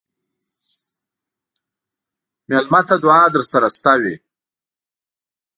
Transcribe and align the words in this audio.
مېلمه 2.49 2.81
ته 2.87 2.95
دعا 3.03 3.23
درسره 3.35 3.69
شته 3.75 3.93
وي. 4.01 4.15